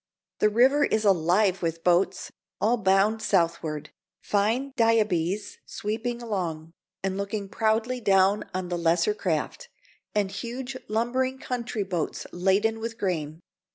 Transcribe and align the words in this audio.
The 0.39 0.49
river 0.49 0.83
is 0.83 1.05
alive 1.05 1.61
with 1.61 1.83
boats, 1.83 2.31
all 2.59 2.77
bound 2.77 3.21
southward, 3.21 3.91
fine 4.19 4.71
diahbeehs 4.73 5.59
sweeping 5.67 6.23
along, 6.23 6.71
and 7.03 7.17
looking 7.17 7.47
proudly 7.47 7.99
down 8.01 8.43
on 8.51 8.69
the 8.69 8.79
lesser 8.79 9.13
craft, 9.13 9.69
and 10.15 10.31
huge 10.31 10.75
lumbering 10.87 11.37
country 11.37 11.83
boats 11.83 12.25
laden 12.31 12.79
with 12.79 12.97
grain. 12.97 13.41